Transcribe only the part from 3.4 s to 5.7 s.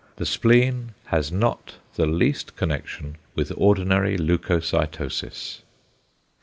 ordinary leucocytosis.